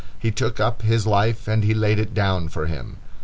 He 0.17 0.31
took 0.31 0.59
up 0.59 0.81
his 0.81 1.05
life 1.05 1.47
and 1.47 1.63
he 1.63 1.75
laid 1.75 1.99
it 1.99 2.15
down 2.15 2.49
for 2.49 2.65
him. 2.65 2.97